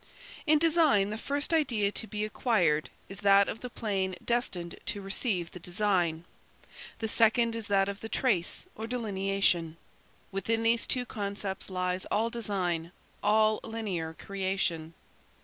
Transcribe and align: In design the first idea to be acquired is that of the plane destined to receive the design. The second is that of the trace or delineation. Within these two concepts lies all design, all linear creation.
In 0.47 0.57
design 0.57 1.11
the 1.11 1.17
first 1.19 1.53
idea 1.53 1.91
to 1.91 2.07
be 2.07 2.25
acquired 2.25 2.89
is 3.07 3.19
that 3.19 3.47
of 3.47 3.59
the 3.59 3.69
plane 3.69 4.15
destined 4.25 4.79
to 4.87 4.99
receive 4.99 5.51
the 5.51 5.59
design. 5.59 6.25
The 6.97 7.07
second 7.07 7.55
is 7.55 7.67
that 7.67 7.87
of 7.87 7.99
the 7.99 8.09
trace 8.09 8.65
or 8.75 8.87
delineation. 8.87 9.77
Within 10.31 10.63
these 10.63 10.87
two 10.87 11.05
concepts 11.05 11.69
lies 11.69 12.05
all 12.05 12.31
design, 12.31 12.91
all 13.21 13.59
linear 13.63 14.15
creation. 14.15 14.95